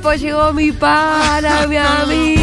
[0.00, 2.40] tiempo llegó mi pana, mi amigo,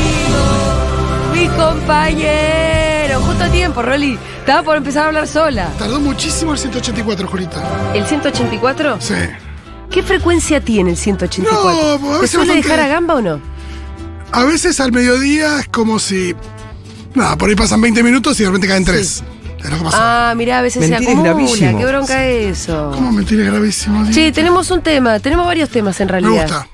[1.33, 3.21] mi compañero.
[3.21, 4.19] Justo a tiempo, Rolly.
[4.39, 5.69] Estaba por empezar a hablar sola.
[5.79, 7.63] Tardó muchísimo el 184, Julita.
[7.93, 8.97] ¿El 184?
[8.99, 9.13] Sí.
[9.89, 11.63] ¿Qué frecuencia tiene el 184?
[11.63, 13.39] No, a ¿Te veces suele bastante- dejar a gamba o no?
[14.33, 16.35] A veces al mediodía es como si.
[17.13, 19.23] Nada, por ahí pasan 20 minutos y de repente caen 3.
[19.63, 20.31] Es lo que pasa.
[20.31, 21.29] Ah, mirá, a veces Mentir se es acumula.
[21.33, 21.77] gravísimo.
[21.79, 22.91] Qué bronca eso.
[22.93, 24.03] ¿Cómo mentir es gravísimo?
[24.03, 24.13] Dios?
[24.13, 26.41] Che, tenemos un tema, tenemos varios temas en Me realidad.
[26.43, 26.67] gusta.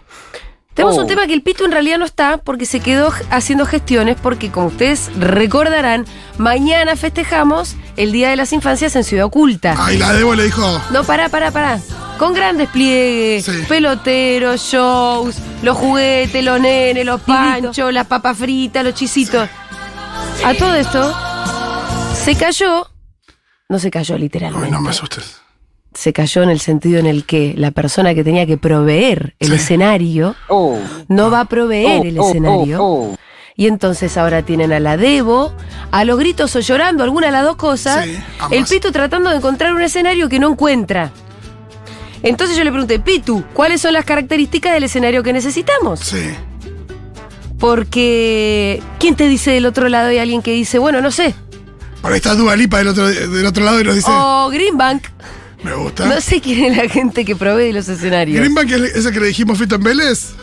[0.73, 1.01] Tenemos Oh.
[1.01, 4.51] un tema que el Pitu en realidad no está porque se quedó haciendo gestiones porque
[4.51, 6.05] como ustedes recordarán,
[6.37, 9.75] mañana festejamos el Día de las Infancias en Ciudad Oculta.
[9.77, 10.81] Ay, la Debo le dijo.
[10.91, 11.79] No, pará, pará, pará.
[12.17, 13.63] Con gran despliegue, Sí.
[13.67, 19.49] peloteros, shows, los juguetes, los nenes, los panchos, las papas fritas, los chisitos.
[20.45, 21.13] A todo esto,
[22.23, 22.87] se cayó,
[23.67, 25.40] no se cayó literalmente, Ay, no me asustes.
[25.93, 29.51] Se cayó en el sentido en el que la persona que tenía que proveer el
[29.53, 30.79] escenario Oh,
[31.09, 32.83] no va a proveer el oh, escenario.
[32.83, 33.17] oh, oh.
[33.57, 35.53] Y entonces ahora tienen a la Debo,
[35.91, 38.05] a los gritos o llorando, alguna de las dos cosas.
[38.05, 38.17] Sí,
[38.51, 41.11] el Pitu tratando de encontrar un escenario que no encuentra.
[42.23, 45.99] Entonces yo le pregunté, Pitu, ¿cuáles son las características del escenario que necesitamos?
[45.99, 46.23] Sí.
[47.59, 50.07] Porque, ¿quién te dice del otro lado?
[50.09, 51.35] Hay alguien que dice, bueno, no sé.
[52.01, 54.09] Por ahí está Dualipa del otro, del otro lado y nos dice.
[54.11, 55.03] O Greenbank.
[55.63, 56.05] Me gusta.
[56.05, 58.39] No sé quién es la gente que provee los escenarios.
[58.39, 60.33] Greenbank es ese que le dijimos Fito en Vélez.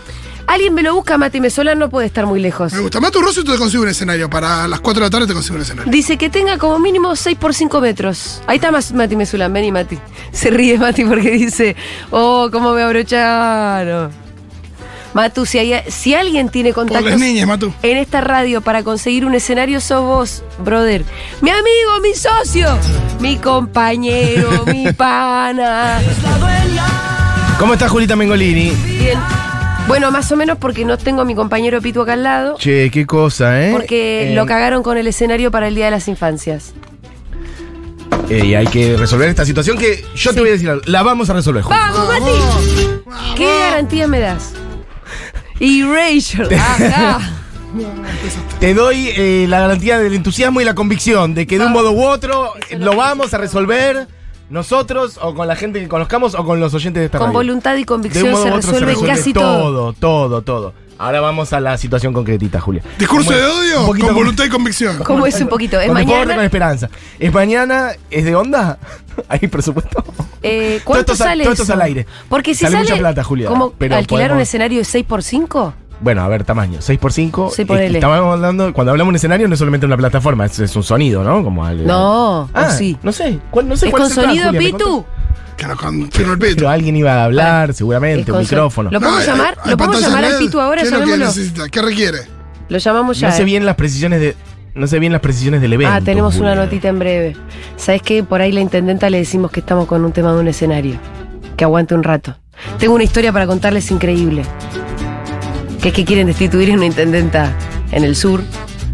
[0.46, 2.72] Alguien me lo busca, Mati Mesola no puede estar muy lejos.
[2.72, 3.00] Me gusta.
[3.00, 4.30] Matu Rosso te consigue un escenario.
[4.30, 5.92] Para las 4 de la tarde te consigue un escenario.
[5.92, 8.40] Dice que tenga como mínimo 6 por 5 metros.
[8.46, 9.98] Ahí está más Mati Mesulan, vení Mati.
[10.32, 11.76] Se ríe Mati porque dice,
[12.10, 14.27] oh, cómo me abrocharon.
[15.18, 17.72] Matu, si, hay- si alguien tiene contactos las niñas, Matu.
[17.82, 21.04] en esta radio para conseguir un escenario, sos vos, brother.
[21.40, 22.78] Mi amigo, mi socio,
[23.18, 25.98] mi compañero, mi pana.
[27.58, 28.70] ¿Cómo está Julita Mengolini?
[28.86, 29.18] Bien.
[29.88, 32.56] Bueno, más o menos porque no tengo a mi compañero Pitu acá al lado.
[32.56, 33.72] Che, qué cosa, ¿eh?
[33.72, 36.74] Porque Eh, lo cagaron con el escenario para el Día de las Infancias.
[38.30, 40.34] eh, y hay que resolver esta situación que yo Sí.
[40.36, 40.82] te voy a decir algo.
[40.86, 41.76] La vamos a resolver, Juli.
[41.76, 43.34] ¡Vamos, Mati!
[43.36, 44.52] ¿Qué garantía me das?
[45.60, 46.54] Erasure.
[46.56, 47.20] Ajá.
[48.60, 51.92] Te doy eh, la garantía del entusiasmo y la convicción de que de un modo
[51.92, 54.08] u otro eh, lo vamos a resolver
[54.48, 57.38] nosotros o con la gente que conozcamos o con los oyentes de esta Con radio.
[57.38, 59.92] voluntad y De un convicción modo se u otro resuelve, resuelve casi todo.
[59.92, 59.92] todo.
[59.92, 62.82] Todo, todo, Ahora vamos a la situación concretita, Julia.
[62.98, 64.98] Discurso de un odio poquito con voluntad y convicción.
[65.04, 65.80] ¿Cómo es un poquito?
[65.80, 66.44] ¿Es Con deporte, con mañana?
[66.44, 66.90] esperanza.
[67.18, 67.90] ¿Es mañana?
[68.10, 68.78] ¿Es de onda?
[69.28, 70.04] ¿Hay presupuesto?
[70.42, 72.06] Eh, ¿Cuánto Todo sale todo esto es al aire.
[72.28, 75.72] Porque si Sale sale, mucha plata, Julia, ¿Cómo pero alquilar un escenario de 6x5?
[76.00, 76.78] Bueno, a ver, tamaño.
[76.78, 77.50] 6x5.
[77.50, 77.62] Sí.
[77.68, 80.84] Estamos hablando, cuando hablamos de un escenario no es solamente una plataforma, es, es un
[80.84, 81.42] sonido, ¿no?
[81.42, 81.84] Como algo.
[81.86, 82.96] No, Ah, sí.
[83.02, 83.38] No sé.
[83.50, 85.04] ¿Cuál, no sé ¿Es cuál con el plan, sonido, Julia, ¿me Pitu?
[85.58, 85.58] Contás?
[85.58, 86.54] Que nos confirma el Pito.
[86.56, 88.90] Pero alguien iba a hablar, seguramente, un micrófono.
[88.90, 89.58] ¿Lo podemos hay- llamar?
[89.64, 90.38] hay ¿Lo podemos llamar al LED.
[90.38, 90.80] Pitu ahora?
[90.82, 91.26] ¿Qué es lo que Llamémoslo.
[91.40, 91.68] necesita?
[91.68, 92.18] ¿Qué requiere?
[92.68, 93.28] Lo llamamos ya.
[93.30, 93.44] No sé eh.
[93.44, 94.36] bien las precisiones de.
[94.74, 95.92] No sé bien las precisiones del evento.
[95.92, 96.64] Ah, tenemos una Julia.
[96.64, 97.36] notita en breve.
[97.76, 98.22] ¿Sabes qué?
[98.22, 100.94] Por ahí la intendenta le decimos que estamos con un tema de un escenario.
[101.56, 102.36] Que aguante un rato.
[102.78, 104.42] Tengo una historia para contarles increíble.
[105.82, 107.52] Que es que quieren destituir a una intendenta
[107.92, 108.42] en el sur.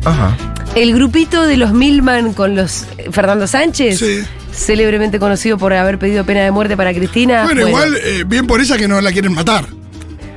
[0.04, 0.36] Ajá.
[0.75, 4.20] El grupito de los Milman con los eh, Fernando Sánchez, Sí.
[4.54, 7.44] Célebremente conocido por haber pedido pena de muerte para Cristina.
[7.44, 9.66] Bueno, igual, eh, bien por ella que no la quieren matar.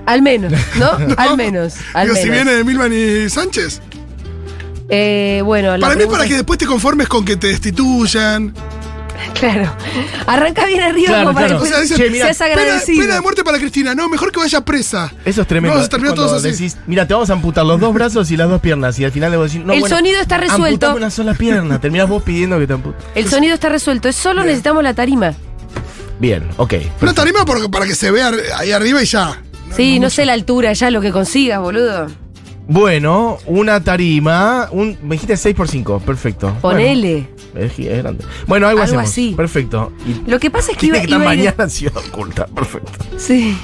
[0.05, 0.91] Al menos, ¿no?
[1.17, 1.75] Al menos.
[1.93, 3.81] Al Digo, si viene de Milman y Sánchez.
[4.89, 8.53] Eh, bueno, la Para mí es para que después te conformes con que te destituyan.
[9.39, 9.71] Claro.
[10.25, 11.61] Arranca bien arriba Claro, como para claro.
[11.63, 13.01] que O sea, dicen, Che, mirá, seas Pena, agradecido.
[13.01, 13.93] pena de muerte para Cristina.
[13.93, 15.13] No, mejor que vaya presa.
[15.25, 15.73] Eso es tremendo.
[15.75, 16.49] Vamos a terminar todos así.
[16.51, 18.97] decís, mira, te vamos a amputar los dos brazos y las dos piernas.
[18.99, 20.95] Y al final le voy a decir, no, El bueno, sonido está resuelto.
[20.95, 21.79] una sola pierna.
[21.81, 22.99] Terminás vos pidiendo que te amputen.
[23.15, 24.09] El sonido está resuelto.
[24.09, 24.47] Es solo Bien.
[24.47, 25.33] necesitamos la tarima.
[26.19, 26.73] Bien, ok.
[27.01, 29.39] Una tarima para que se vea ahí arriba y ya.
[29.75, 32.07] Sí, no sé la altura ya, lo que consigas, boludo.
[32.67, 34.67] Bueno, una tarima.
[34.71, 36.53] Un, me dijiste 6x5, perfecto.
[36.61, 37.27] Ponele.
[37.53, 38.23] Bueno, es, es grande.
[38.45, 39.09] Bueno, algo, Algo hacemos.
[39.09, 39.33] así.
[39.35, 39.91] Perfecto.
[40.05, 42.45] Y Lo que pasa es que iba, que iba a ir- mañana en Ciudad Oculta.
[42.47, 42.91] Perfecto.
[43.17, 43.57] Sí.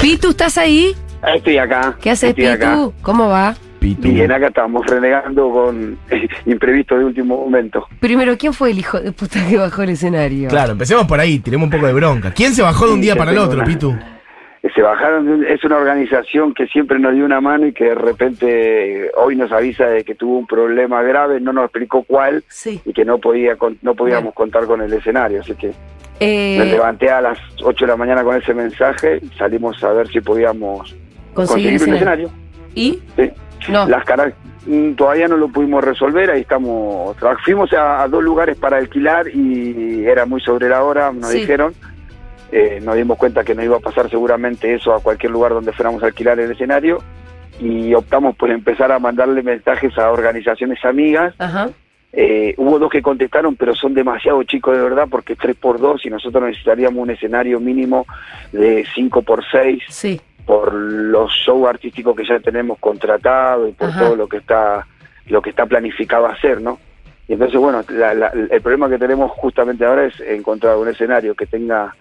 [0.00, 0.94] Pitu, ¿estás ahí?
[1.34, 1.96] Estoy acá.
[2.00, 2.72] ¿Qué haces, Estoy acá.
[2.74, 2.92] Pitu?
[3.02, 3.56] ¿Cómo va?
[3.78, 4.02] Pitu.
[4.08, 5.98] Bien, acá estamos renegando con
[6.46, 7.86] imprevisto de último momento.
[7.98, 10.48] Primero, ¿quién fue el hijo de puta que bajó el escenario?
[10.48, 12.32] Claro, empecemos por ahí, tiremos un poco de bronca.
[12.32, 13.96] ¿Quién se bajó de un día para el otro, una- Pitu?
[14.74, 19.06] Se bajaron, es una organización que siempre nos dio una mano y que de repente
[19.06, 22.80] eh, hoy nos avisa de que tuvo un problema grave, no nos explicó cuál Sí.
[22.84, 25.68] y que no podía no podíamos contar con el escenario, así que
[26.20, 30.06] me Eh, levanté a las 8 de la mañana con ese mensaje salimos a ver
[30.06, 30.94] si podíamos
[31.34, 32.30] conseguir conseguir un escenario.
[32.76, 33.00] ¿Y?
[33.16, 33.30] Sí.
[33.68, 33.86] No.
[33.88, 34.32] Las cara-
[34.66, 37.16] mm, todavía no lo pudimos resolver, ahí estamos.
[37.44, 41.40] Fuimos a, a dos lugares para alquilar y era muy sobre la hora, nos Sí.
[41.40, 41.74] dijeron.
[42.52, 45.72] Eh, nos dimos cuenta que nos iba a pasar seguramente eso a cualquier lugar donde
[45.72, 46.98] fuéramos a alquilar el escenario
[47.60, 51.34] y optamos por empezar a mandarle mensajes a organizaciones amigas.
[51.38, 51.70] Ajá.
[52.14, 56.04] Eh, hubo dos que contestaron, pero son demasiado chicos de verdad porque 3 por 2
[56.04, 58.06] y nosotros necesitaríamos un escenario mínimo
[58.52, 60.20] de 5 por 6 Sí.
[60.44, 64.00] por los shows artísticos que ya tenemos contratados y por Ajá.
[64.00, 64.86] todo lo que está
[65.28, 66.78] lo que está planificado hacer, ¿no?
[67.28, 71.34] Y entonces, bueno, la- la- el problema que tenemos justamente ahora es encontrar un escenario
[71.36, 71.94] que tenga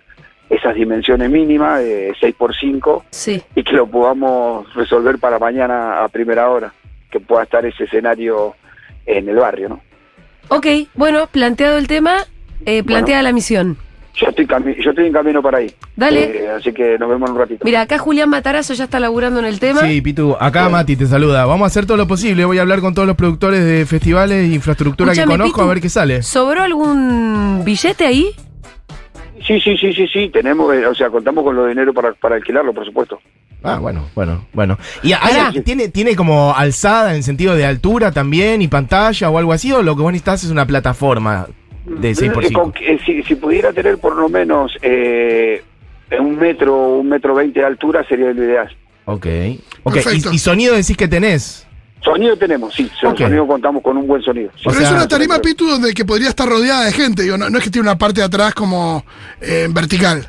[0.52, 3.42] esas dimensiones mínimas, de 6 por 5 Sí.
[3.56, 6.74] y que lo podamos resolver para mañana a primera hora,
[7.10, 8.54] que pueda estar ese escenario
[9.06, 9.82] en el barrio, ¿no?
[10.50, 12.18] Ok, bueno, planteado el tema,
[12.66, 13.78] eh, plantea la misión.
[14.14, 14.46] Yo estoy,
[14.84, 15.74] yo estoy en camino para ahí.
[15.96, 16.44] Dale.
[16.44, 17.64] Eh, así que nos vemos en un ratito.
[17.64, 19.80] Mira, acá Julián Matarazo ya está laburando en el tema.
[19.82, 21.46] Sí, Pitu, acá Mati te saluda.
[21.46, 22.44] Vamos a hacer todo lo posible.
[22.44, 25.62] Voy a hablar con todos los productores de festivales e infraestructura que conozco Pitu.
[25.62, 26.22] a ver qué sale.
[26.24, 28.32] ¿Sobró algún billete ahí?
[29.52, 32.36] Sí, sí, sí, sí, sí, tenemos, eh, o sea, contamos con los dinero para, para
[32.36, 33.20] alquilarlo, por supuesto.
[33.62, 34.78] Ah, bueno, bueno, bueno.
[35.04, 35.52] ¿Y hay- Pará.
[35.66, 39.72] tiene, tiene como alzada en sentido de altura también y pantalla o algo así?
[39.74, 41.48] ¿O lo que vos necesitas es una plataforma
[41.86, 45.62] de 6 por Eh, 5 con que- si, si pudiera tener por lo menos eh,
[46.18, 48.70] un metro, un metro veinte de altura sería lo ideal.
[49.04, 49.28] Ok.
[49.84, 50.32] Ok, Perfecto.
[50.32, 51.68] y, y sonido decís que tenés.
[52.04, 54.50] Sonido tenemos, sí, sonido contamos con un buen sonido.
[54.56, 54.64] Sí.
[54.66, 57.24] Pero sea, es una tarima, Pitu, donde que podría estar rodeada de gente.
[57.24, 59.06] digo, no, no es que tiene una parte de atrás como
[59.40, 60.28] eh, vertical.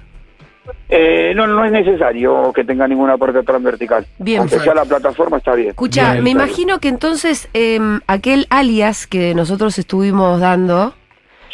[0.89, 4.07] Eh, no, no es necesario que tenga ninguna parte atrás vertical.
[4.19, 4.41] Bien.
[4.41, 5.71] Aunque sea la plataforma está bien.
[5.71, 6.47] Escucha, Bien, me claro.
[6.47, 10.95] imagino que entonces em, aquel alias que nosotros estuvimos dando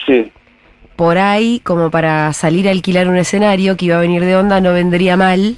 [0.06, 0.32] Sí,
[0.96, 4.60] por ahí, como para salir a alquilar un escenario que iba a venir de onda,
[4.60, 5.56] no vendría mal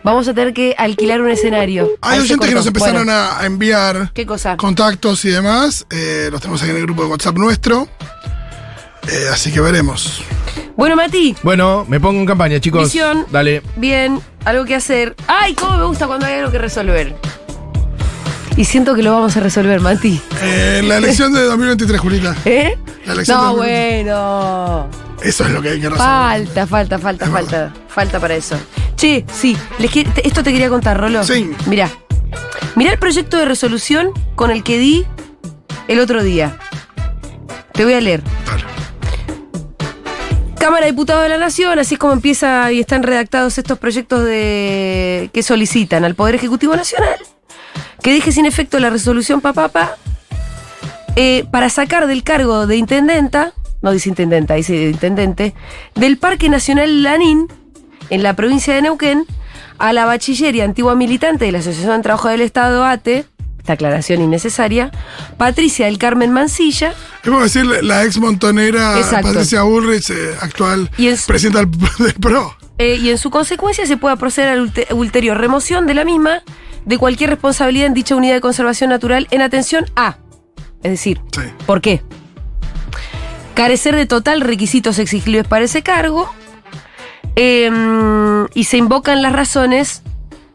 [0.04, 1.90] Vamos a tener que alquilar un escenario.
[2.02, 4.56] Hay oyentes que nos empezaron Bueno, a, a enviar ¿Qué cosa?
[4.56, 5.86] contactos y demás.
[5.90, 7.90] eh, los tenemos ahí en el grupo de WhatsApp nuestro.
[9.12, 10.24] Eh, así que veremos.
[10.78, 12.84] Bueno, Mati, Bueno, me pongo en campaña, chicos.
[12.86, 13.26] Visión.
[13.32, 13.62] Dale.
[13.76, 15.16] bien, algo que hacer.
[15.28, 17.14] ¡Ay, cómo me gusta cuando hay algo que resolver!
[18.60, 20.20] Y siento que lo vamos a resolver, Mati.
[20.42, 22.36] Eh, la elección de 2023, Julita.
[22.44, 22.78] ¿Eh?
[23.06, 24.04] La elección No, de 2023.
[24.06, 24.90] bueno.
[25.24, 26.06] Eso es lo que hay que resolver.
[26.06, 27.74] Falta, falta, falta, Es falta.
[27.88, 28.60] Falta para eso.
[28.98, 31.24] Che, sí, les te- esto te quería contar, Rolo.
[31.24, 31.50] Sí.
[31.68, 31.90] Mirá.
[32.76, 35.06] Mirá el proyecto de resolución con el que di
[35.88, 36.58] el otro día.
[37.72, 38.22] Te voy a leer.
[38.46, 38.64] Dale.
[40.60, 44.26] Cámara de Diputados de la Nación, así es como empieza y están redactados estos proyectos
[44.26, 47.16] de que solicitan al Poder Ejecutivo Nacional
[48.01, 49.98] que deje sin efecto la resolución papapa
[51.16, 55.54] eh, para sacar del cargo de intendenta, no dice intendenta, dice de intendente,
[55.96, 57.48] del Parque Nacional Lanín,
[58.10, 59.25] en la provincia de Neuquén,
[59.78, 63.25] a la bachiller y antigua militante de la Asociación de Trabajo del Estado, ATE,
[63.60, 64.92] esta aclaración innecesaria,
[65.38, 69.27] Patricia del Carmen Mancilla, Debo decir, la ex montonera Exacto.
[69.27, 72.56] Patricia Bullrich, eh, actual Y es- presidenta del, PRO.
[72.77, 76.06] Eh, y en su consecuencia se pueda proceder a la ulte- ulterior remoción de la
[76.06, 76.41] misma
[76.86, 80.17] de cualquier responsabilidad en dicha unidad de conservación natural en atención a.
[80.83, 81.41] Es decir, Sí.
[81.65, 82.01] ¿por qué?
[83.53, 86.29] Carecer de total requisitos exigibles para ese cargo
[87.36, 90.01] em, y se invocan las razones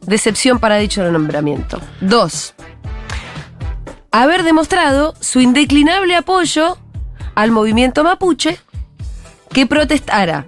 [0.03, 1.81] de excepción para dicho nombramiento.
[2.01, 2.55] Dos,
[4.11, 6.79] haber demostrado su indeclinable apoyo
[7.35, 8.59] al movimiento mapuche
[9.53, 10.47] que protestara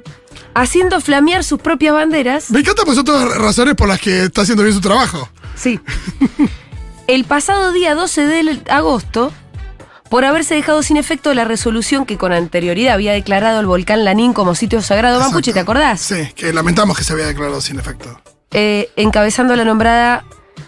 [0.55, 2.51] haciendo flamear sus propias banderas.
[2.51, 5.29] Me encanta, pues son todas razones por las que está haciendo bien su trabajo.
[5.57, 5.81] Sí.
[7.07, 9.33] El pasado día 12 de agosto,
[10.09, 14.33] por haberse dejado sin efecto la resolución que con anterioridad había declarado el volcán Lanín
[14.33, 16.01] como sitio sagrado mapuche, ¿te acordás?
[16.01, 18.21] Sí, que lamentamos que se había declarado sin efecto.
[18.53, 20.25] Eh, encabezando la nombrada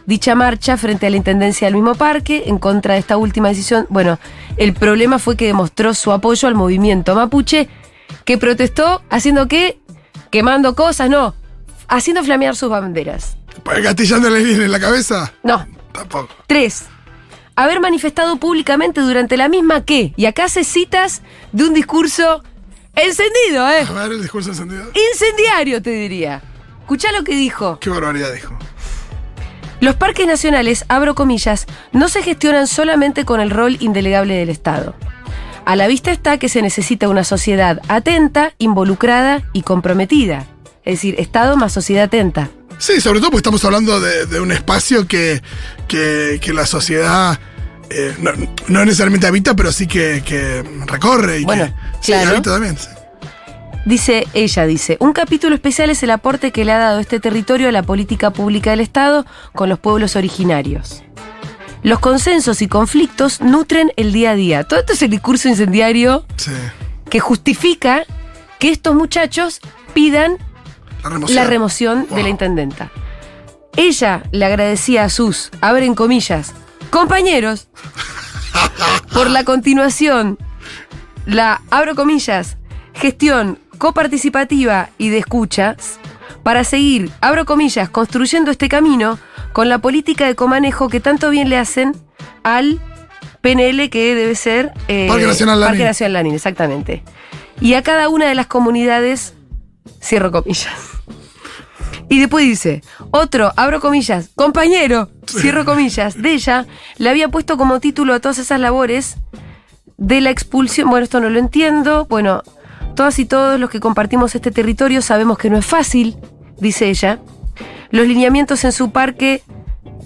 [0.06, 3.86] dicha marcha frente a la intendencia del mismo parque en contra de esta última decisión.
[3.88, 4.18] Bueno,
[4.56, 7.68] el problema fue que demostró su apoyo al movimiento mapuche
[8.24, 9.78] que protestó haciendo qué?
[10.30, 11.34] Quemando cosas, no,
[11.88, 13.36] haciendo flamear sus banderas.
[13.82, 16.28] Gatillándole bien en la cabeza, No, tampoco.
[16.46, 16.84] Tres,
[17.54, 21.22] haber manifestado públicamente durante la misma que, y acá hace citas
[21.52, 22.42] de un discurso
[22.94, 23.86] encendido, ¿eh?
[23.88, 24.84] A ver el discurso encendido.
[25.12, 26.42] Incendiario, te diría.
[26.80, 27.78] Escuchá lo que dijo.
[27.80, 28.56] Qué barbaridad dijo.
[29.80, 34.94] Los parques nacionales, abro comillas, no se gestionan solamente con el rol indelegable del Estado.
[35.64, 40.46] A la vista está que se necesita una sociedad atenta, involucrada y comprometida.
[40.84, 42.50] Es decir, Estado más sociedad atenta.
[42.78, 45.42] Sí, sobre todo porque estamos hablando de, de un espacio que,
[45.88, 47.38] que, que la sociedad
[47.90, 48.30] eh, no,
[48.68, 52.30] no necesariamente habita, pero sí que, que recorre y Bueno, que sí, claro.
[52.30, 52.76] habita también.
[52.78, 52.86] sí.
[53.84, 57.68] Dice, ella dice, un capítulo especial es el aporte que le ha dado este territorio
[57.68, 61.02] a la política pública del Estado con los pueblos originarios.
[61.82, 64.64] Los consensos y conflictos nutren el día a día.
[64.64, 66.50] Todo esto es el discurso incendiario Sí.
[67.08, 68.04] que justifica
[68.58, 69.60] que estos muchachos
[69.94, 70.36] pidan
[71.02, 71.36] La remoción.
[71.36, 72.90] la remoción de la intendenta.
[73.76, 76.52] Ella le agradecía a sus, abren comillas,
[76.90, 77.68] compañeros,
[79.12, 80.38] por la continuación,
[81.26, 82.56] la, abro comillas,
[82.94, 85.98] gestión coparticipativa y de escuchas,
[86.42, 89.18] para seguir, abro comillas, construyendo este camino
[89.52, 91.94] con la política de comanejo que tanto bien le hacen
[92.42, 92.80] al
[93.40, 95.70] PNL que debe ser eh, Parque Nacional Lanín.
[95.72, 97.02] Parque Nacional Lanín, exactamente.
[97.60, 99.34] Y a cada una de las comunidades,
[100.02, 100.74] cierro comillas.
[102.08, 106.66] Y después dice, otro, abro comillas, compañero, cierro comillas, de ella,
[106.96, 109.16] le había puesto como título a todas esas labores
[109.98, 110.88] de la expulsión.
[110.88, 112.06] Bueno, esto no lo entiendo.
[112.06, 112.42] Bueno,
[112.96, 116.16] todas y todos los que compartimos este territorio sabemos que no es fácil,
[116.58, 117.20] dice ella.
[117.90, 119.42] Los lineamientos en su parque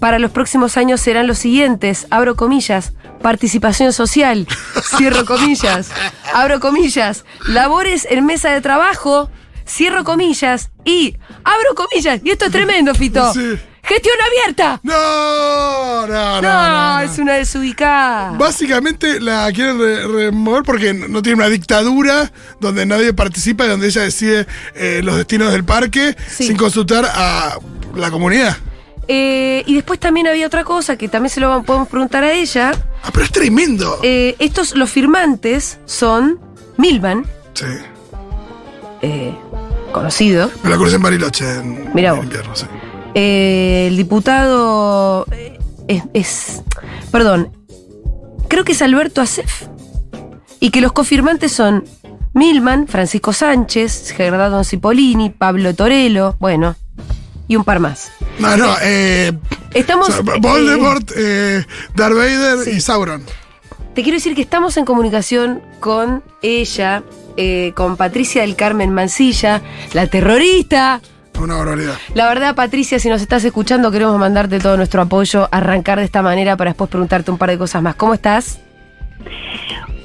[0.01, 4.49] para los próximos años serán los siguientes, abro comillas, participación social,
[4.97, 5.91] cierro comillas,
[6.35, 9.31] abro comillas, labores en mesa de trabajo,
[9.73, 12.21] cierro comillas y abro comillas.
[12.25, 13.33] Y esto es tremendo, Fito.
[13.35, 13.59] Sí.
[13.85, 14.79] Gestión abierta.
[14.85, 16.43] No, no, no.
[16.43, 18.31] No, es una desubicada.
[18.39, 23.89] Básicamente la quieren re- remover porque no tiene una dictadura donde nadie participa y donde
[23.89, 26.45] ella decide eh, los destinos del parque Sí.
[26.47, 27.59] sin consultar a
[27.97, 28.57] la comunidad.
[29.09, 32.71] Eh, y después también había otra cosa que también se lo podemos preguntar a ella.
[33.03, 33.99] Ah, pero es tremendo.
[34.05, 36.39] Eh, estos, los firmantes son
[36.77, 37.65] Milman, Sí.
[39.03, 39.35] eh,
[39.93, 42.67] conocido, Me la crucé en Bariloche en, Mirá en invierno, sí.
[43.15, 45.59] eh, el diputado eh,
[45.89, 46.63] es, es-
[47.11, 47.51] perdón,
[48.49, 49.65] creo que es Alberto Acef,
[50.61, 51.85] y que los cofirmantes son
[52.35, 56.77] Milman, Francisco Sánchez, Gerardo Cipollini, Pablo Torello, bueno,
[57.49, 58.11] y un par más.
[58.39, 59.33] No, no, eh,
[59.75, 60.09] Estamos.
[60.09, 62.71] o sea, Voldemort, eh, Darth Vader sí.
[62.71, 63.23] y Sauron.
[63.95, 67.03] Te quiero decir que estamos en comunicación con ella,
[67.37, 69.63] eh, con Patricia del Carmen Mancilla,
[69.93, 71.01] la terrorista.
[71.41, 71.95] Una barbaridad.
[72.15, 76.23] La verdad, Patricia, si nos estás escuchando, queremos mandarte todo nuestro apoyo, arrancar de esta
[76.23, 77.95] manera para después preguntarte un par de cosas más.
[77.97, 78.61] ¿Cómo estás?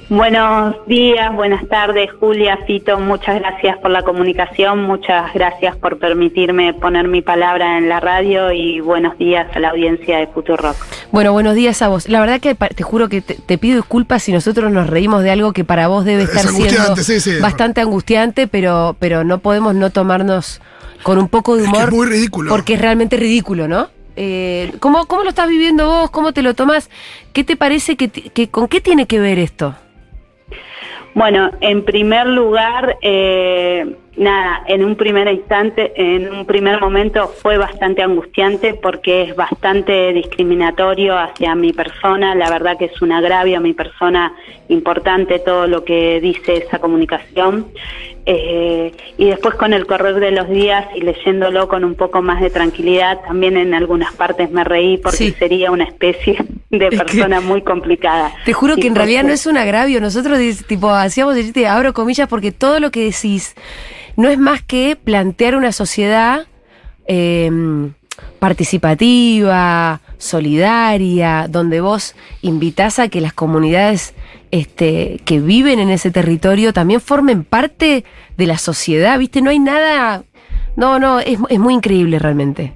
[0.10, 6.74] Buenos días, buenas tardes, Julia, Fito, muchas gracias por la comunicación, muchas gracias por permitirme
[6.74, 10.78] poner mi palabra en la radio y buenos días a la audiencia de Futurock.
[11.12, 12.08] Bueno, buenos días a vos.
[12.08, 15.32] La verdad que te juro que te, te pido disculpas si nosotros nos reímos de
[15.32, 17.40] algo que para vos debe Es estar siendo angustiante, sí, sí.
[17.42, 20.62] bastante angustiante, pero, pero no podemos no tomarnos
[21.04, 21.90] con un poco de Es que humor.
[21.90, 22.50] es muy ridículo.
[22.50, 23.90] Porque es realmente ridículo, ¿no?
[24.16, 26.12] Eh, ¿cómo, ¿Cómo lo estás viviendo vos?
[26.12, 26.90] ¿Cómo te lo tomás?
[27.34, 29.76] ¿Qué te parece que, ti- que con qué tiene que ver esto?
[31.18, 37.58] Bueno, en primer lugar, eh, nada, en un primer instante, en un primer momento fue
[37.58, 42.36] bastante angustiante porque es bastante discriminatorio hacia mi persona.
[42.36, 44.34] La verdad que es un agravio a mi persona
[44.70, 47.68] importante todo lo que dice esa comunicación.
[48.30, 52.42] Eh, y después con el correr de los días y leyéndolo con un poco más
[52.42, 55.32] de tranquilidad, también en algunas partes me reí porque Sí.
[55.40, 56.36] sería una especie
[56.70, 58.34] de Es que- persona muy complicada.
[58.44, 60.02] Te juro que en realidad no es un agravio.
[60.02, 61.38] Nosotros tipo hacíamos
[61.70, 63.56] abro comillas, porque todo lo que decís
[64.18, 66.48] no es más que plantear una sociedad
[67.08, 67.50] eh,
[68.40, 74.14] participativa, solidaria, donde vos invitás a que las comunidades
[74.52, 78.04] este, que viven en ese territorio también formen parte
[78.38, 79.42] de la sociedad, ¿viste?
[79.42, 80.24] No hay nada...
[80.76, 82.74] No, no, es, es muy increíble realmente.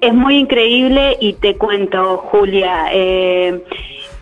[0.00, 3.62] Es muy increíble y te cuento, Julia, eh,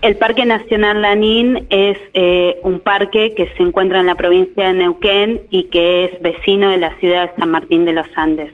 [0.00, 4.74] el Parque Nacional Lanín es eh, un parque que se encuentra en la provincia de
[4.74, 8.52] Neuquén y que es vecino de la ciudad de San Martín de los Andes.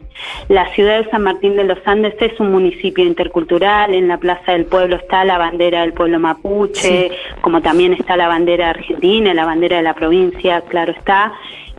[0.48, 4.52] La ciudad de San Martín de los Andes es un municipio intercultural, en la Plaza
[4.52, 7.10] del Pueblo está la bandera del pueblo mapuche,
[7.42, 11.34] como también está la bandera argentina, la bandera de la provincia, claro está.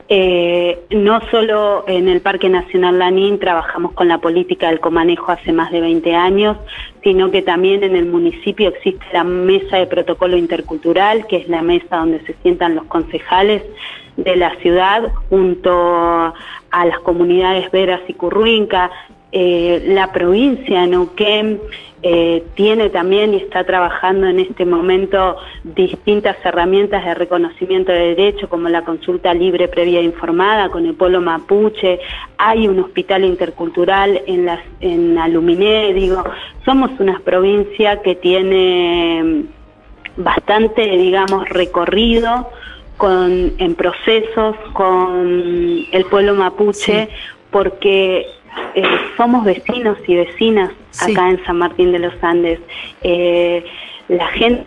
[0.07, 5.51] Eh, no solo en el Parque Nacional Lanín trabajamos con la política del comanejo hace
[5.51, 6.57] más de 20 años,
[7.03, 11.63] sino que también en el municipio existe la mesa de protocolo intercultural, que es la
[11.63, 13.63] mesa donde se sientan los concejales
[14.15, 18.91] de la ciudad junto a las comunidades Veras y Curruinca.
[19.31, 20.87] eh, la provincia de
[22.07, 28.47] eh, tiene también y está trabajando en este momento distintas herramientas de reconocimiento de derechos
[28.47, 31.99] como la consulta libre previa informada con el pueblo mapuche,
[32.37, 36.23] hay un hospital intercultural en, las, en Aluminé, digo,
[36.63, 39.45] somos una provincia que tiene
[40.15, 42.51] bastante, digamos, recorrido
[42.97, 47.09] con, en procesos con el pueblo mapuche,
[47.49, 48.27] porque
[48.75, 48.83] eh,
[49.17, 50.71] somos vecinos y vecinas
[51.01, 52.59] acá en San Martín de los Andes.
[53.01, 53.65] Eh,
[54.07, 54.65] la gente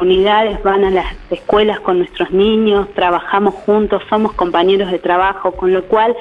[0.00, 5.72] unidades van a las escuelas con nuestros niños, trabajamos juntos, somos compañeros de trabajo, con
[5.72, 6.16] lo cual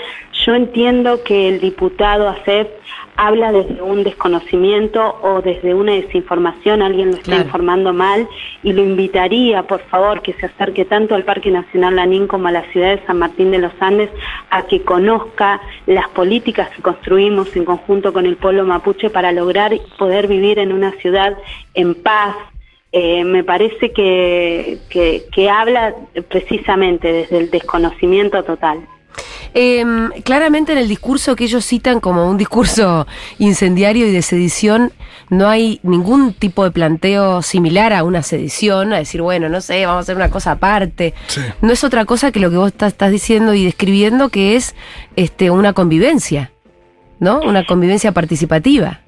[0.46, 2.70] yo entiendo que el diputado ACEP
[3.16, 8.28] habla desde un desconocimiento o desde una desinformación, alguien lo está informando mal,
[8.64, 12.52] y lo invitaría, por favor, que se acerque tanto al Parque Nacional Lanín como a
[12.52, 14.10] la ciudad de San Martín de los Andes
[14.50, 19.74] a que conozca las políticas que construimos en conjunto con el pueblo mapuche para lograr
[19.98, 21.38] poder vivir en una ciudad
[21.74, 22.36] en paz,
[22.92, 25.94] eh, me parece que, que, habla
[26.30, 28.88] precisamente desde el desconocimiento total.
[29.54, 33.08] Em, claramente en el discurso que ellos citan como un discurso
[33.40, 34.94] incendiario y de sedición,
[35.30, 39.86] no hay ningún tipo de planteo similar a una sedición, a decir, bueno, no sé,
[39.86, 41.14] vamos a hacer una cosa aparte.
[41.62, 44.76] No es otra cosa que lo que vos estás, estás, diciendo y describiendo, que es
[45.16, 46.52] este, una convivencia,
[47.20, 47.42] ¿no?
[47.42, 49.02] Una convivencia participativa.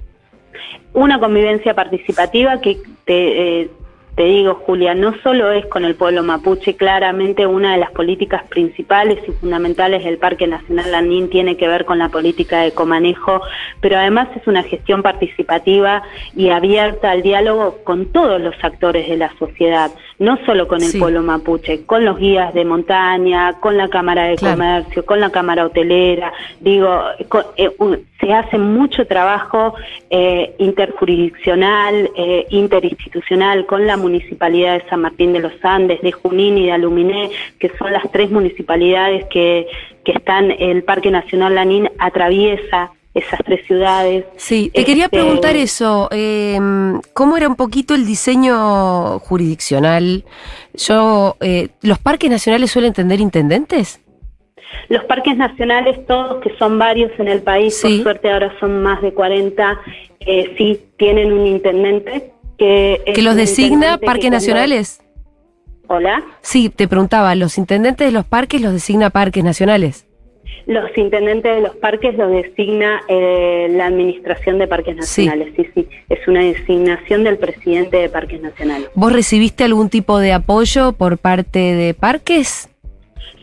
[0.94, 3.72] Una convivencia participativa que te, eh,
[4.20, 8.44] te digo, Julia, no solo es con el pueblo mapuche, claramente una de las políticas
[8.50, 13.40] principales y fundamentales del Parque Nacional Lanín tiene que ver con la política de comanejo,
[13.80, 16.04] pero además es una gestión participativa
[16.36, 21.00] y abierta al diálogo con todos los actores de la sociedad, no solo con el
[21.00, 25.66] pueblo mapuche, con los guías de montaña, con la Cámara de Comercio, con la Cámara
[25.66, 27.04] Hotelera, digo,
[27.56, 27.72] eh,
[28.20, 29.76] se hace mucho trabajo
[30.10, 36.58] eh, interjurisdiccional, eh, interinstitucional con la municipalidad de San Martín de los Andes, de Junín
[36.58, 39.68] y de Aluminé, que son las tres municipalidades que,
[40.04, 44.26] que están, el Parque Nacional Lanín atraviesa esas tres ciudades.
[44.38, 50.24] Sí, te quería este, preguntar eso, em, ¿cómo era un poquito el diseño jurisdiccional?
[50.74, 54.02] Yo, eh, ¿Los parques nacionales suelen tener intendentes?
[54.88, 59.02] Los parques nacionales, todos, que son varios en el país, por suerte ahora son más
[59.02, 59.80] de 40,
[60.20, 63.02] eh, sí tienen un intendente que...
[63.16, 65.02] ¿Que los designa parques nacionales?
[65.88, 66.24] Hola.
[66.42, 70.06] Sí, te preguntaba, ¿los intendentes de los parques los designa parques nacionales?
[70.68, 75.52] Los intendentes de los parques los designa eh, la Administración de Parques Nacionales.
[75.56, 75.68] Sí.
[75.74, 78.88] sí, es una designación del presidente de Parques Nacionales.
[78.94, 82.70] ¿Vos recibiste algún tipo de apoyo por parte de parques?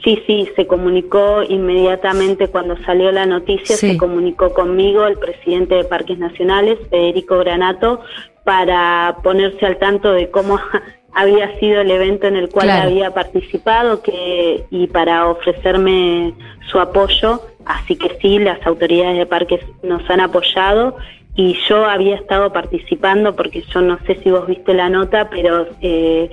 [0.04, 5.82] Sí, sí, se comunicó inmediatamente cuando salió la noticia, se comunicó conmigo el presidente de
[5.82, 8.02] Parques Nacionales, Federico Granato,
[8.46, 10.60] para ponerse al tanto de cómo
[11.12, 16.32] había sido el evento en el cual había participado que, y para ofrecerme
[16.70, 17.42] su apoyo.
[17.64, 20.96] Así que sí, las autoridades de parques nos han apoyado
[21.34, 25.66] y yo había estado participando porque yo no sé si vos viste la nota, pero
[25.80, 26.30] eh,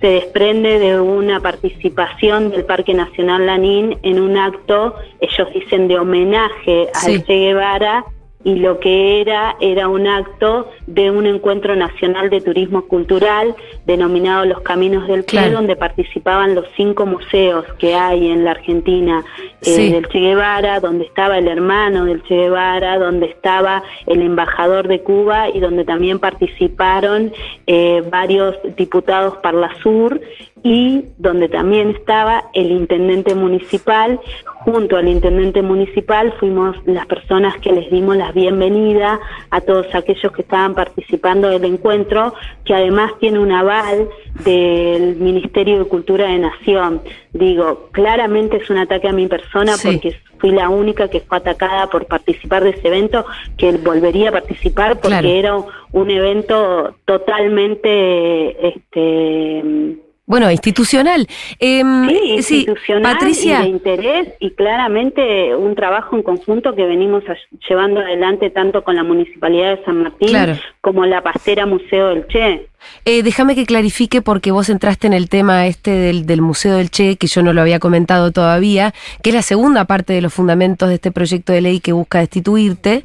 [0.00, 6.00] se desprende de una participación del Parque Nacional Lanín en un acto, ellos dicen de
[6.00, 8.04] homenaje al Che Guevara
[8.44, 13.54] y lo que era era un acto de un encuentro nacional de turismo cultural
[13.86, 19.24] denominado Los Caminos del Che, donde participaban los cinco museos que hay en la Argentina.
[19.64, 24.88] Eh, del Che Guevara, donde estaba el hermano del Che Guevara, donde estaba el embajador
[24.88, 27.32] de Cuba y donde también participaron
[27.66, 30.20] eh, varios diputados para la Sur
[30.62, 34.20] y donde también estaba el intendente municipal.
[34.44, 39.18] Junto al intendente municipal fuimos las personas que les dimos la bienvenida
[39.50, 44.08] a todos aquellos que estaban participando del encuentro, que además tiene un aval
[44.44, 47.02] del Ministerio de Cultura de Nación.
[47.32, 51.88] Digo, claramente es un ataque a mi persona porque fui la única que fue atacada
[51.88, 58.68] por participar de ese evento, que volvería a participar porque era un evento totalmente...
[58.68, 61.26] este bueno, institucional.
[61.58, 63.60] Em, sí, institucional Patricia.
[63.60, 67.24] Y de interés y claramente un trabajo en conjunto que venimos
[67.68, 70.36] llevando adelante tanto con la Municipalidad de San Martín
[70.80, 72.68] como la Pastera Museo del Che.
[73.04, 77.16] Eh, déjame que clarifique porque vos entraste en el tema este del, Museo del Che,
[77.16, 80.88] que yo no lo había comentado todavía, que es la segunda parte de los fundamentos
[80.88, 83.04] de este proyecto de ley que busca destituirte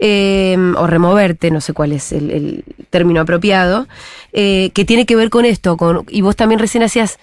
[0.00, 3.86] eh, o removerte, no sé cuál es el, término apropiado,
[4.32, 7.18] eh, que tiene que ver con esto, con, y vos también recién hacías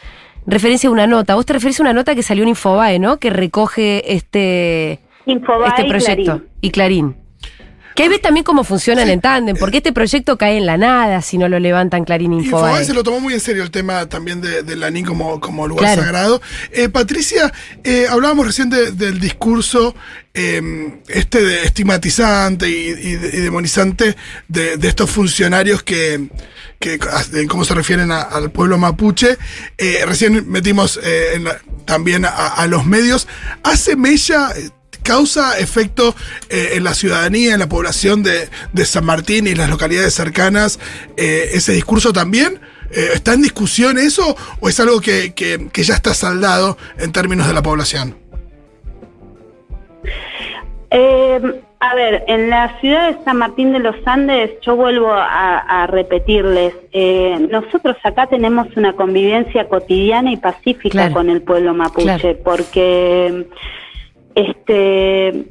[0.46, 3.18] referencia a una nota, vos te referís a una nota que salió en Infobae, ¿no?
[3.18, 6.42] Que recoge este, este proyecto.
[6.62, 7.23] Y Clarín.
[7.96, 11.22] Que ahí ves también cómo funcionan en tándem, porque este proyecto cae en la nada
[11.22, 14.08] si no lo levantan Clarín Y Infobae se lo tomó muy en serio el tema
[14.08, 16.02] también de, de Lanín como, como lugar Claro.
[16.04, 16.42] sagrado.
[16.72, 17.52] Eh, Patricia,
[17.84, 19.96] eh, hablábamos recién de- del discurso
[20.34, 24.16] eh, este de estigmatizante y, y de- y demonizante
[24.48, 26.30] de, de estos funcionarios que,
[26.80, 26.98] que
[27.48, 29.38] cómo se refieren a- al pueblo mapuche.
[29.78, 33.28] Eh, recién metimos en la- también a, a los medios.
[33.64, 34.50] ¿Hace mella?
[35.04, 36.16] ¿Causa efecto
[36.50, 40.80] eh, en la ciudadanía, en la población de, de San Martín y las localidades cercanas
[41.18, 42.60] eh, ese discurso también?
[42.92, 47.12] Eh, ¿Está en discusión eso o es algo que, que- que ya está saldado en
[47.12, 48.16] términos de la población?
[50.92, 51.40] Eh,
[51.80, 55.88] a ver, en la ciudad de San Martín de los Andes, yo vuelvo a, a
[55.88, 61.14] repetirles, eh, nosotros acá tenemos una convivencia cotidiana y pacífica Claro.
[61.16, 62.38] con el pueblo mapuche, Claro.
[62.44, 63.48] porque
[64.36, 65.46] este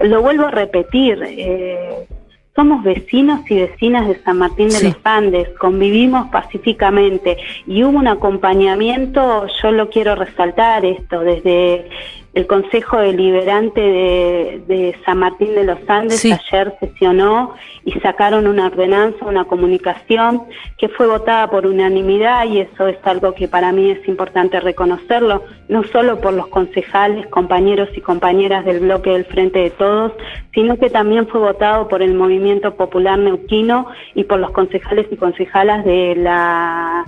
[0.00, 2.06] lo vuelvo a repetir, eh,
[2.54, 4.86] somos vecinos y vecinas de San Martín de Sí.
[4.88, 11.88] los Andes, convivimos pacíficamente y hubo un acompañamiento, yo lo quiero resaltar esto, desde
[12.34, 16.32] el Consejo Deliberante de, de San Martín de los Andes Sí.
[16.32, 20.42] ayer sesionó y sacaron una ordenanza, una comunicación
[20.78, 25.42] que fue votada por unanimidad y eso es algo que para mí es importante reconocerlo,
[25.68, 30.12] no solo por los concejales, compañeros y compañeras del bloque del Frente de Todos,
[30.52, 35.16] sino que también fue votado por el Movimiento Popular Neuquino y por los concejales y
[35.16, 37.04] concejalas de la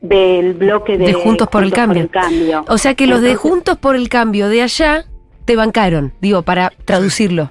[0.00, 2.08] del bloque de, De Juntos por el Cambio.
[2.10, 2.64] Cambio.
[2.68, 5.04] O sea que los de Juntos por el Cambio de allá
[5.44, 7.50] te bancaron, digo, para traducirlo.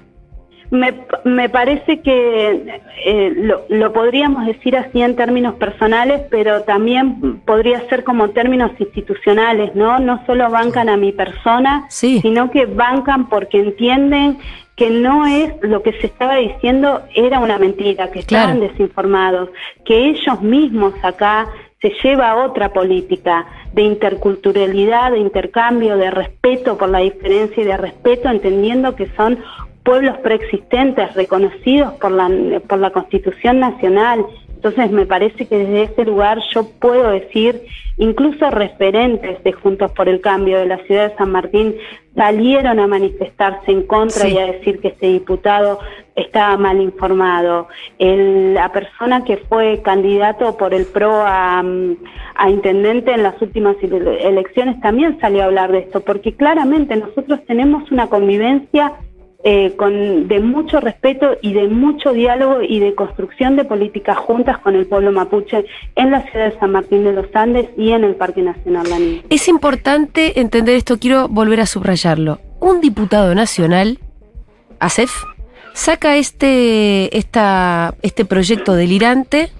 [0.72, 7.40] Me, me parece que eh, lo, lo podríamos decir así en términos personales, pero también
[7.44, 9.98] podría ser como términos institucionales, ¿no?
[9.98, 12.20] No solo bancan a mi persona, Sí.
[12.22, 14.38] sino que bancan porque entienden
[14.76, 18.72] que no es lo que se estaba diciendo, era una mentira, que estaban Claro.
[18.72, 19.48] desinformados,
[19.84, 21.48] que ellos mismos acá
[21.80, 27.66] se lleva a otra política de interculturalidad, de intercambio, de respeto por la diferencia y
[27.66, 29.38] de respeto, entendiendo que son
[29.82, 32.30] pueblos preexistentes reconocidos por la,
[32.68, 34.26] por la Constitución Nacional.
[34.62, 37.62] Entonces me parece que desde ese lugar yo puedo decir,
[37.96, 41.76] incluso referentes de Juntos por el Cambio de la ciudad de San Martín
[42.14, 44.34] salieron a manifestarse en contra Sí.
[44.34, 45.78] y a decir que este diputado
[46.14, 47.68] estaba mal informado.
[47.98, 51.96] El- la persona que fue candidato por el PRO a, mm,
[52.34, 56.96] a intendente en las últimas ele- elecciones también salió a hablar de esto, porque claramente
[56.96, 58.92] nosotros tenemos una convivencia
[59.42, 64.58] eh, con, de mucho respeto y de mucho diálogo y de construcción de políticas juntas
[64.58, 68.04] con el pueblo mapuche en la ciudad de San Martín de los Andes y en
[68.04, 69.22] el Parque Nacional Lanín.
[69.30, 72.38] Es importante entender esto, quiero volver a subrayarlo.
[72.60, 73.98] Un diputado nacional,
[74.78, 75.10] ASEF,
[75.72, 79.50] saca este, esta, este proyecto delirante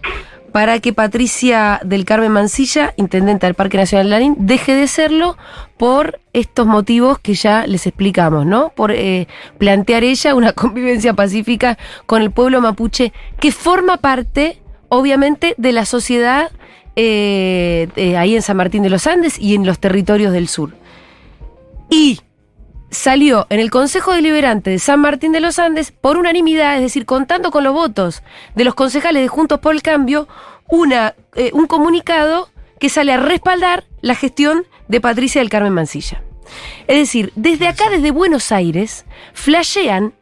[0.53, 5.37] para que Patricia del Carmen Mancilla, intendenta del Parque Nacional Lanín, deje de serlo
[5.77, 8.71] por estos motivos que ya les explicamos, ¿no?
[8.71, 15.55] Por eh, plantear ella una convivencia pacífica con el pueblo mapuche que forma parte, obviamente,
[15.57, 16.51] de la sociedad
[16.97, 20.73] eh, eh, ahí en San Martín de los Andes y en los territorios del sur.
[21.89, 22.21] Y
[22.91, 27.07] salió en el Consejo Deliberante de San Martín de los Andes por unanimidad, es decir,
[27.07, 28.23] contando con los votos
[28.55, 30.29] de los concejales de Juntos por el Cambio,
[30.69, 36.23] una, eh, un comunicado que sale a respaldar la gestión de Patricia del Carmen Mancilla.
[36.89, 40.15] Es decir, desde acá, desde Buenos Aires, flashean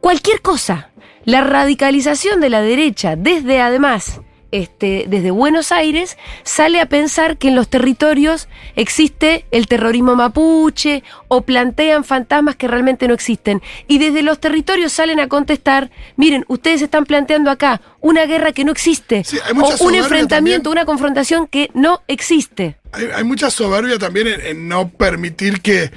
[0.00, 0.90] cualquier cosa.
[1.24, 4.20] La radicalización de la derecha, desde además,
[4.52, 11.02] este, desde Buenos Aires, sale a pensar que en los territorios existe el terrorismo mapuche
[11.28, 13.60] o plantean fantasmas que realmente no existen.
[13.88, 18.64] Y desde los territorios salen a contestar, miren, ustedes están planteando acá una guerra que
[18.64, 20.82] no existe, Sí, o un enfrentamiento, también.
[20.82, 22.76] una confrontación que no existe.
[22.92, 25.90] Hay, hay mucha soberbia también en, en no permitir que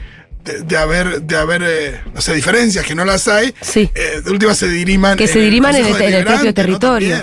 [0.46, 3.90] de, de haber, de haber eh, no sé, diferencias, que no las hay, Sí.
[3.96, 7.16] eh, de última se diriman Que se diriman en el, Consejo en el propio territorio.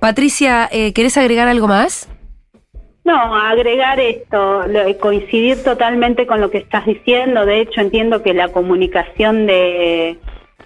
[0.00, 2.08] Patricia, eh, ¿querés agregar algo más?
[3.04, 7.46] No, agregar esto, lo- coincidir totalmente con lo que estás diciendo.
[7.46, 10.18] De hecho, entiendo que la comunicación de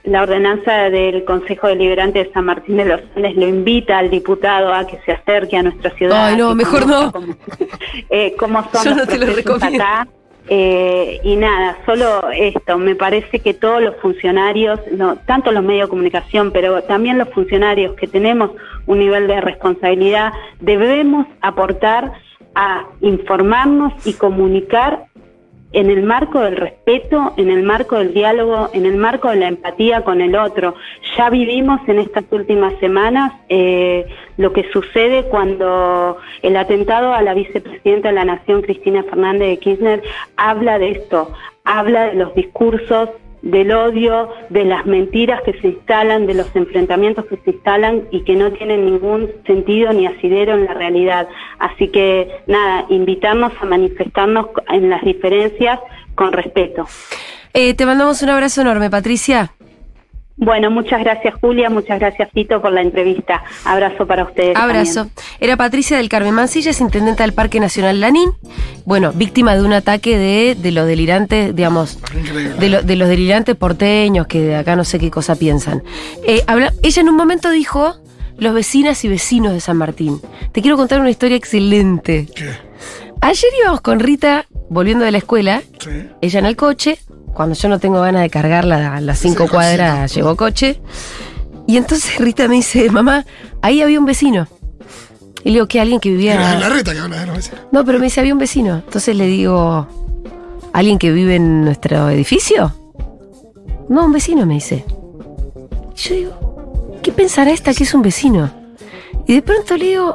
[0.05, 4.75] la ordenanza del Consejo Deliberante de San Martín de los Andes lo invita al diputado
[4.75, 6.27] a que se acerque a nuestra ciudad.
[6.27, 7.13] Ay, no, mejor conozca no.
[7.13, 7.37] Cómo,
[8.11, 9.85] eh, cómo son Yo los no te lo procesos recomiendo.
[9.85, 10.09] acá.
[10.49, 15.87] Eh, y nada, solo esto, me parece que todos los funcionarios, no, tanto los medios
[15.87, 18.51] de comunicación, pero también los funcionarios que tenemos
[18.87, 22.13] un nivel de responsabilidad, debemos aportar
[22.55, 25.07] a informarnos y comunicar
[25.73, 29.49] en el marco del respeto, en el marco del diálogo, en el marco de la
[29.49, 30.75] empatía con el otro.
[31.17, 34.07] Ya vivimos en estas últimas semanas eh,
[34.37, 39.59] lo que sucede cuando el atentado a la vicepresidenta de la Nación, Cristina Fernández de
[39.59, 40.03] Kirchner,
[40.37, 41.33] habla de esto,
[41.65, 43.11] habla de los discursos
[43.43, 48.23] del odio, de las mentiras que se instalan, de los enfrentamientos que se instalan y
[48.23, 51.29] que no tienen ningún sentido ni asidero en la realidad.
[51.59, 55.81] Así que nada, invitarnos a manifestarnos en las diferencias
[56.15, 56.87] con respeto.
[57.53, 59.53] Eh, te mandamos un abrazo enorme, Patricia.
[60.37, 63.45] Bueno, muchas gracias Julia, muchas gracias Tito por la entrevista.
[63.65, 64.57] Abrazo para ustedes.
[64.57, 65.09] Abrazo.
[65.41, 68.31] Era Patricia del Carmen Mancilla, es intendenta del Parque Nacional Lanín.
[68.85, 72.55] Bueno, víctima de un ataque de, de los delirantes, digamos, Increíble.
[72.59, 75.83] de, lo- de los delirantes porteños que de acá no sé qué cosa piensan.
[76.27, 77.97] Eh, habla- ella en un momento dijo
[78.39, 80.21] los vecinas y vecinos de San Martín.
[80.53, 82.27] Te quiero contar una historia excelente.
[82.35, 82.51] ¿Qué?
[83.21, 85.91] Ayer íbamos con Rita volviendo de la escuela, Sí.
[86.21, 86.99] ella en el coche,
[87.35, 90.81] cuando yo no tengo ganas de cargarla a las cinco cuadras, llevo coche.
[91.67, 93.25] Y entonces Rita me dice, mamá,
[93.63, 94.49] ahí había un vecino.
[95.45, 96.35] Y le digo, que alguien que vivía...
[96.35, 97.61] Era la reta que habla de los vecinos.
[97.73, 98.77] No, pero me dice, había un vecino.
[98.77, 99.89] Entonces le digo,
[100.73, 102.73] ¿alguien que vive en nuestro edificio?
[103.89, 104.85] No, un vecino, me dice.
[105.97, 108.51] Y yo digo, ¿qué pensará esta que es un vecino?
[109.27, 110.15] Y de pronto le digo,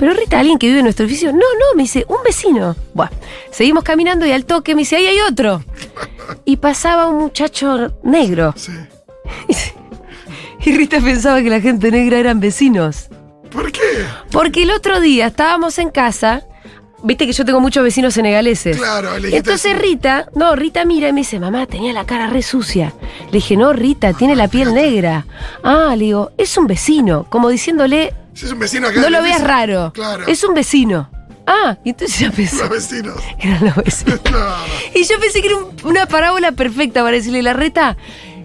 [0.00, 1.30] pero Rita, ¿alguien que vive en nuestro edificio?
[1.30, 2.74] No, no, me dice, un vecino.
[2.94, 3.12] Bueno,
[3.50, 5.62] seguimos caminando y al toque me dice, ahí hay otro.
[6.46, 8.54] Y pasaba un muchacho negro.
[8.56, 8.72] Sí.
[10.62, 13.08] Y Rita pensaba que la gente negra eran vecinos.
[13.50, 13.80] ¿Por qué?
[14.30, 16.46] Porque el otro día estábamos en casa,
[17.02, 18.76] viste que yo tengo muchos vecinos senegaleses.
[18.76, 19.78] Claro, le Entonces.
[19.78, 22.92] Rita, no, Rita mira y me dice, mamá, tenía la cara re sucia.
[23.26, 25.26] Le dije, no, Rita, tiene la piel negra.
[25.62, 29.00] Ah, le digo, es un vecino, como diciéndole, Si es un vecino acá.
[29.00, 29.92] no lo veas raro.
[29.92, 30.26] Claro.
[30.26, 31.08] Es un vecino.
[31.46, 33.16] Ah, y entonces ya pensé Los vecinos.
[33.40, 34.20] eran los vecinos.
[34.30, 34.38] No.
[34.94, 37.96] Y yo pensé que era un- una parábola perfecta para decirle la reta.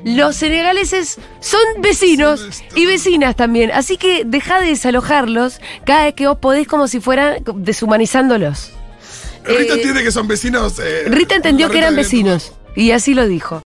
[0.06, 3.72] Los senegaleses son vecinos y vecinas también.
[3.72, 8.72] Así que deja de desalojarlos cada vez que vos podés como si fueran deshumanizándolos.
[9.44, 10.80] Rita Eh, entiende que son vecinos.
[10.80, 12.54] eh, Rita entendió que eran vecinos.
[12.76, 13.54] Y así lo dijo.